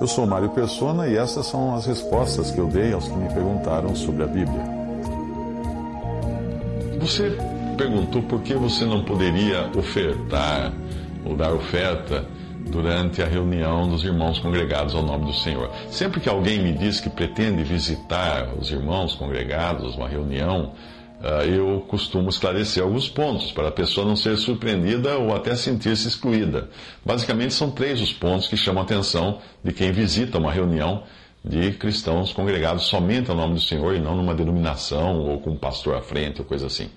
[0.00, 3.28] Eu sou Mário Persona e essas são as respostas que eu dei aos que me
[3.28, 4.64] perguntaram sobre a Bíblia.
[6.98, 7.36] Você
[7.76, 10.72] perguntou por que você não poderia ofertar
[11.22, 12.24] ou dar oferta
[12.70, 15.70] durante a reunião dos irmãos congregados ao nome do Senhor.
[15.90, 20.72] Sempre que alguém me diz que pretende visitar os irmãos congregados, uma reunião,
[21.46, 26.70] eu costumo esclarecer alguns pontos para a pessoa não ser surpreendida ou até sentir-se excluída.
[27.04, 31.02] Basicamente, são três os pontos que chamam a atenção de quem visita uma reunião
[31.44, 35.56] de cristãos congregados somente ao nome do Senhor e não numa denominação ou com um
[35.56, 36.88] pastor à frente ou coisa assim.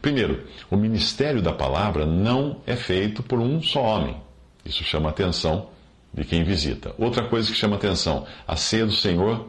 [0.00, 4.16] Primeiro, o ministério da palavra não é feito por um só homem.
[4.64, 5.68] Isso chama a atenção
[6.12, 6.94] de quem visita.
[6.98, 9.48] Outra coisa que chama a atenção: a ceia do Senhor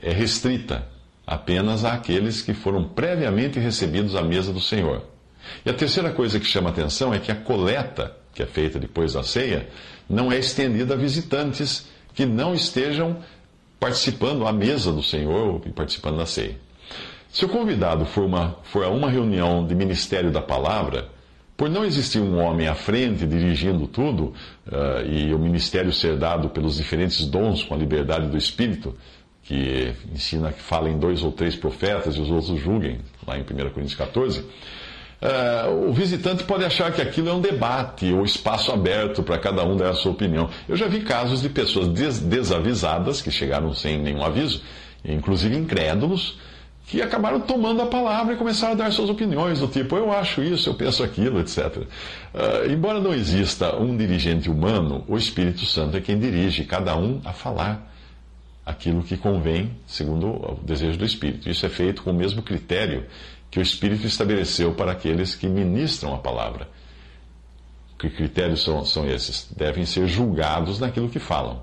[0.00, 0.93] é restrita
[1.26, 5.02] apenas àqueles que foram previamente recebidos à mesa do Senhor.
[5.64, 9.12] E a terceira coisa que chama atenção é que a coleta, que é feita depois
[9.12, 9.68] da ceia,
[10.08, 13.18] não é estendida a visitantes que não estejam
[13.78, 16.56] participando à mesa do Senhor e participando da ceia.
[17.30, 21.08] Se o convidado for, uma, for a uma reunião de ministério da palavra,
[21.56, 24.32] por não existir um homem à frente dirigindo tudo,
[24.66, 28.96] uh, e o ministério ser dado pelos diferentes dons com a liberdade do Espírito,
[29.44, 33.44] que ensina que falem dois ou três profetas e os outros julguem, lá em 1
[33.70, 34.44] Coríntios 14,
[35.24, 39.64] Uh, o visitante pode achar que aquilo é um debate ou espaço aberto para cada
[39.64, 40.50] um dar a sua opinião.
[40.68, 44.60] Eu já vi casos de pessoas des desavisadas, que chegaram sem nenhum aviso,
[45.02, 46.38] inclusive incrédulos,
[46.86, 50.42] que acabaram tomando a palavra e começaram a dar suas opiniões, do tipo, eu acho
[50.42, 51.74] isso, eu penso aquilo, etc.
[51.78, 57.22] Uh, embora não exista um dirigente humano, o Espírito Santo é quem dirige cada um
[57.24, 57.93] a falar
[58.64, 61.48] aquilo que convém, segundo o desejo do Espírito.
[61.48, 63.06] Isso é feito com o mesmo critério
[63.50, 66.68] que o Espírito estabeleceu para aqueles que ministram a palavra.
[67.98, 69.48] Que critérios são, são esses?
[69.56, 71.62] Devem ser julgados naquilo que falam.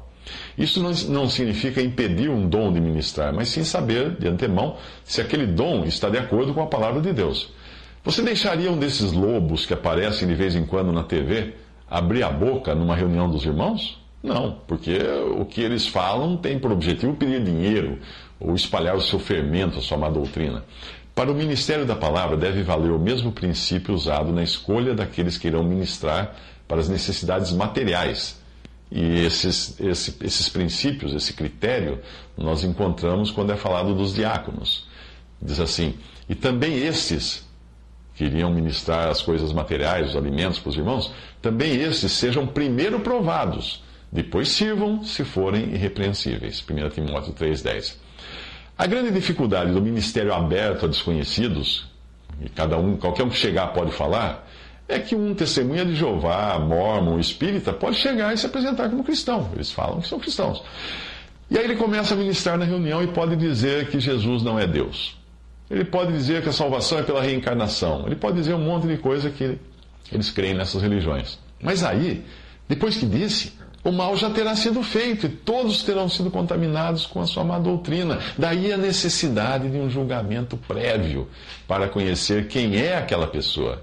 [0.57, 5.19] Isso não, não significa impedir um dom de ministrar, mas sim saber de antemão se
[5.19, 7.51] aquele dom está de acordo com a palavra de Deus.
[8.03, 11.56] Você deixaria um desses lobos que aparecem de vez em quando na TV
[11.90, 14.00] abrir a boca numa reunião dos irmãos?
[14.21, 14.97] Não, porque
[15.37, 17.99] o que eles falam tem por objetivo pedir dinheiro
[18.39, 20.63] ou espalhar o seu fermento, a sua má doutrina.
[21.13, 25.47] Para o ministério da palavra deve valer o mesmo princípio usado na escolha daqueles que
[25.47, 26.35] irão ministrar
[26.67, 28.39] para as necessidades materiais.
[28.91, 31.99] E esses, esse, esses princípios, esse critério,
[32.37, 34.87] nós encontramos quando é falado dos diáconos.
[35.41, 35.95] Diz assim:
[36.29, 37.45] e também estes
[38.15, 41.11] que iriam ministrar as coisas materiais, os alimentos para os irmãos,
[41.41, 46.63] também estes sejam primeiro provados, depois sirvam se forem irrepreensíveis.
[46.67, 47.95] 1 Timóteo 3,10.
[48.77, 51.88] A grande dificuldade do ministério aberto a desconhecidos,
[52.44, 54.47] e cada um, qualquer um que chegar pode falar,
[54.88, 59.49] é que um testemunha de Jeová, mormon, espírita, pode chegar e se apresentar como cristão.
[59.53, 60.61] Eles falam que são cristãos.
[61.49, 64.67] E aí ele começa a ministrar na reunião e pode dizer que Jesus não é
[64.67, 65.17] Deus.
[65.69, 68.05] Ele pode dizer que a salvação é pela reencarnação.
[68.05, 69.57] Ele pode dizer um monte de coisa que
[70.11, 71.39] eles creem nessas religiões.
[71.61, 72.25] Mas aí,
[72.67, 77.19] depois que disse, o mal já terá sido feito e todos terão sido contaminados com
[77.19, 78.19] a sua má doutrina.
[78.37, 81.27] Daí a necessidade de um julgamento prévio
[81.67, 83.81] para conhecer quem é aquela pessoa.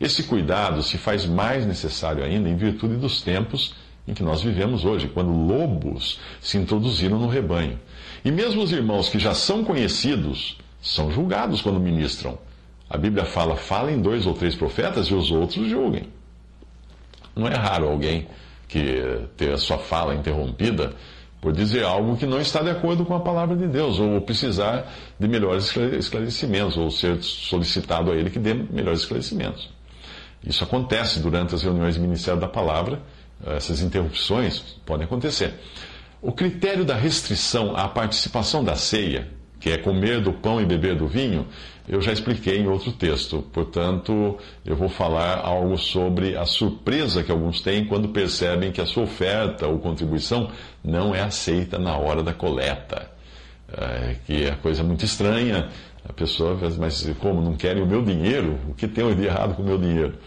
[0.00, 3.74] Esse cuidado se faz mais necessário ainda em virtude dos tempos
[4.06, 7.78] em que nós vivemos hoje, quando lobos se introduziram no rebanho.
[8.24, 12.38] E mesmo os irmãos que já são conhecidos são julgados quando ministram.
[12.88, 16.08] A Bíblia fala: falem dois ou três profetas e os outros julguem.
[17.34, 18.26] Não é raro alguém
[18.74, 20.92] que ter a sua fala interrompida
[21.40, 24.92] por dizer algo que não está de acordo com a palavra de Deus, ou precisar
[25.16, 29.70] de melhores esclarecimentos, ou ser solicitado a ele que dê melhores esclarecimentos.
[30.44, 33.00] Isso acontece durante as reuniões de Ministério da Palavra,
[33.46, 35.54] essas interrupções podem acontecer.
[36.20, 39.28] O critério da restrição à participação da ceia,
[39.64, 41.46] que é comer do pão e beber do vinho,
[41.88, 43.42] eu já expliquei em outro texto.
[43.50, 48.84] Portanto, eu vou falar algo sobre a surpresa que alguns têm quando percebem que a
[48.84, 50.50] sua oferta ou contribuição
[50.84, 53.10] não é aceita na hora da coleta.
[53.72, 55.70] É, que é coisa muito estranha.
[56.06, 58.58] A pessoa, mas como não querem o meu dinheiro?
[58.68, 60.18] O que tem de errado com o meu dinheiro?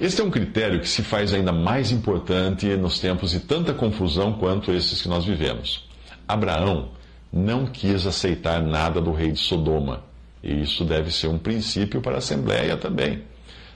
[0.00, 4.32] Este é um critério que se faz ainda mais importante nos tempos de tanta confusão
[4.32, 5.86] quanto esses que nós vivemos.
[6.26, 7.01] Abraão
[7.32, 10.04] não quis aceitar nada do rei de Sodoma.
[10.42, 13.22] E isso deve ser um princípio para a Assembleia também.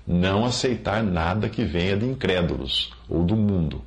[0.06, 3.82] Não aceitar nada que venha de incrédulos ou do mundo.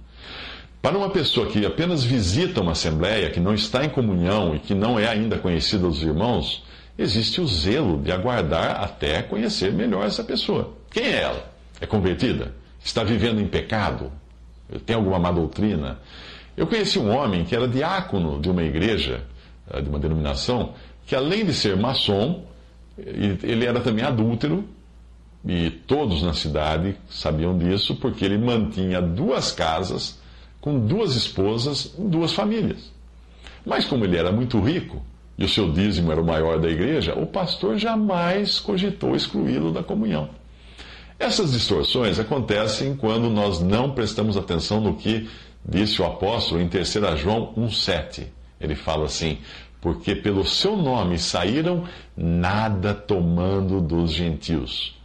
[0.82, 4.74] Para uma pessoa que apenas visita uma Assembleia, que não está em comunhão e que
[4.74, 6.64] não é ainda conhecida dos irmãos,
[6.98, 10.74] existe o zelo de aguardar até conhecer melhor essa pessoa.
[10.90, 11.54] Quem é ela?
[11.82, 12.56] É convertida?
[12.84, 14.12] Está vivendo em pecado?
[14.86, 16.00] Tem alguma má doutrina?
[16.56, 19.24] Eu conheci um homem que era diácono de uma igreja,
[19.84, 20.74] de uma denominação,
[21.06, 22.44] que além de ser maçom,
[22.98, 24.68] ele era também adúltero,
[25.46, 30.20] e todos na cidade sabiam disso, porque ele mantinha duas casas
[30.60, 32.92] com duas esposas, duas famílias.
[33.66, 35.02] Mas como ele era muito rico
[35.38, 39.82] e o seu dízimo era o maior da igreja, o pastor jamais cogitou excluí-lo da
[39.82, 40.30] comunhão.
[41.18, 45.30] Essas distorções acontecem quando nós não prestamos atenção no que
[45.66, 48.28] disse o apóstolo em 3 João 1,7.
[48.60, 49.38] Ele fala assim:
[49.82, 51.84] Porque pelo seu nome saíram
[52.16, 55.00] nada tomando dos gentios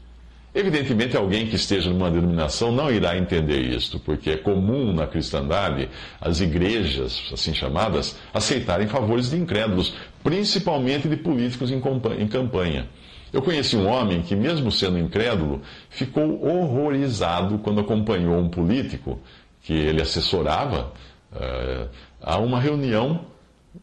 [0.54, 5.88] Evidentemente, alguém que esteja numa denominação não irá entender isto, porque é comum na cristandade
[6.20, 12.88] as igrejas, assim chamadas, aceitarem favores de incrédulos, principalmente de políticos em campanha.
[13.32, 15.60] Eu conheci um homem que, mesmo sendo incrédulo,
[15.90, 19.18] ficou horrorizado quando acompanhou um político
[19.60, 20.92] que ele assessorava
[21.32, 21.88] uh,
[22.22, 23.22] a uma reunião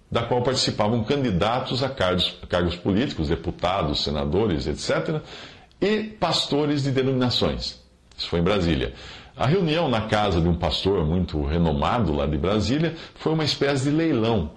[0.10, 5.22] da qual participavam candidatos a cargos, cargos políticos, deputados, senadores, etc
[5.82, 7.80] e pastores de denominações.
[8.16, 8.94] Isso foi em Brasília.
[9.36, 13.86] A reunião na casa de um pastor muito renomado lá de Brasília foi uma espécie
[13.86, 14.52] de leilão.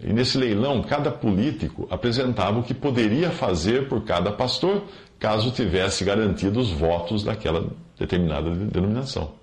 [0.00, 4.84] E nesse leilão, cada político apresentava o que poderia fazer por cada pastor,
[5.18, 7.68] caso tivesse garantido os votos daquela
[7.98, 9.41] determinada denominação.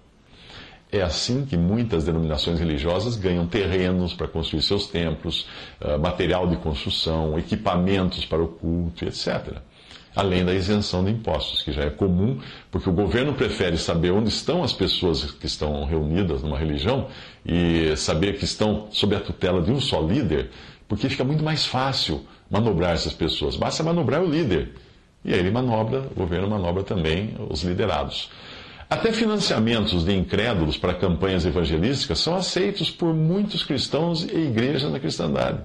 [0.92, 5.46] É assim que muitas denominações religiosas ganham terrenos para construir seus templos,
[5.80, 9.62] eh, material de construção, equipamentos para o culto, etc
[10.16, 12.40] além da isenção de impostos, que já é comum,
[12.72, 17.08] porque o governo prefere saber onde estão as pessoas que estão reunidas numa religião
[17.46, 20.50] e saber que estão sob a tutela de um só líder,
[20.88, 23.56] porque fica muito mais fácil manobrar essas pessoas.
[23.56, 24.74] Basta manobrar o líder.
[25.24, 28.30] E aí ele manobra, o governo manobra também os liderados.
[28.90, 35.00] Até financiamentos de incrédulos para campanhas evangelísticas são aceitos por muitos cristãos e igrejas na
[35.00, 35.60] cristandade.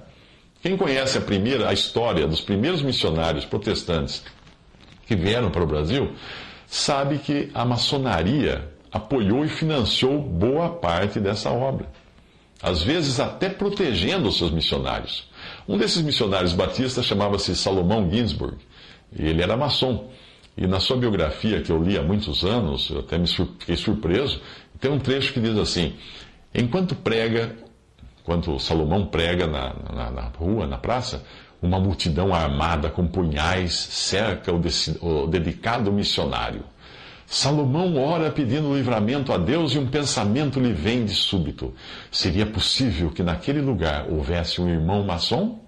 [0.61, 4.23] Quem conhece a primeira a história dos primeiros missionários protestantes
[5.07, 6.11] que vieram para o Brasil,
[6.67, 11.87] sabe que a maçonaria apoiou e financiou boa parte dessa obra.
[12.61, 15.29] Às vezes até protegendo os seus missionários.
[15.67, 18.57] Um desses missionários batistas chamava-se Salomão Ginsburg,
[19.17, 20.09] e ele era maçom.
[20.57, 24.41] E na sua biografia, que eu li há muitos anos, eu até me fiquei surpreso,
[24.79, 25.93] tem um trecho que diz assim:
[26.53, 27.55] Enquanto prega,
[28.21, 31.25] enquanto Salomão prega na, na, na rua, na praça,
[31.61, 34.61] uma multidão armada com punhais cerca o,
[35.01, 36.63] o dedicado missionário.
[37.27, 41.73] Salomão ora pedindo livramento a Deus e um pensamento lhe vem de súbito.
[42.11, 45.64] Seria possível que naquele lugar houvesse um irmão maçom?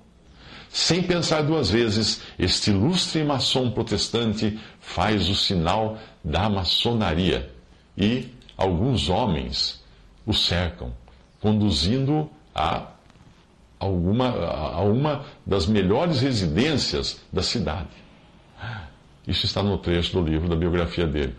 [0.69, 7.51] Sem pensar duas vezes, este ilustre maçom protestante faz o sinal da maçonaria
[7.97, 9.83] e alguns homens
[10.25, 10.93] o cercam,
[11.39, 12.87] conduzindo a
[13.79, 17.89] alguma, a uma das melhores residências da cidade.
[19.27, 21.35] Isso está no trecho do livro da biografia dele.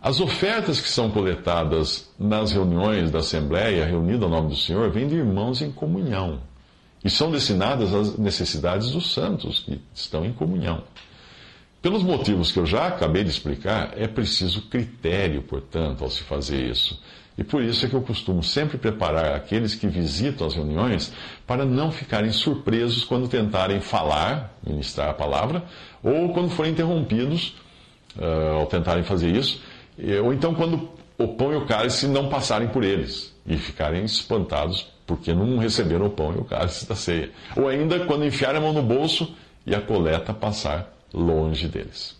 [0.00, 5.08] As ofertas que são coletadas nas reuniões da Assembleia, reunida ao nome do Senhor, vêm
[5.08, 6.40] de irmãos em comunhão.
[7.04, 10.82] E são destinadas às necessidades dos santos que estão em comunhão.
[11.80, 16.68] Pelos motivos que eu já acabei de explicar, é preciso critério, portanto, ao se fazer
[16.68, 17.00] isso.
[17.38, 21.12] E por isso é que eu costumo sempre preparar aqueles que visitam as reuniões
[21.46, 25.62] para não ficarem surpresos quando tentarem falar, ministrar a palavra,
[26.02, 27.54] ou quando forem interrompidos
[28.16, 29.62] uh, ao tentarem fazer isso,
[30.24, 34.86] ou então quando o pão e o cálice não passarem por eles e ficarem espantados
[35.08, 37.30] porque não receberam o pão e o cálice da ceia.
[37.56, 39.34] Ou ainda quando enfiarem a mão no bolso
[39.66, 42.17] e a coleta passar longe deles.